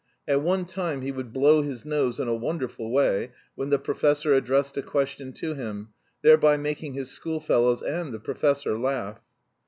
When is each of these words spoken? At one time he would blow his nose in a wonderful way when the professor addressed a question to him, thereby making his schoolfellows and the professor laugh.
At 0.27 0.41
one 0.41 0.65
time 0.65 1.01
he 1.01 1.11
would 1.11 1.31
blow 1.31 1.61
his 1.61 1.85
nose 1.85 2.19
in 2.19 2.27
a 2.27 2.33
wonderful 2.33 2.89
way 2.91 3.33
when 3.53 3.69
the 3.69 3.77
professor 3.77 4.33
addressed 4.33 4.75
a 4.75 4.81
question 4.81 5.31
to 5.33 5.53
him, 5.53 5.89
thereby 6.23 6.57
making 6.57 6.95
his 6.95 7.11
schoolfellows 7.11 7.83
and 7.83 8.11
the 8.11 8.19
professor 8.19 8.79
laugh. 8.79 9.19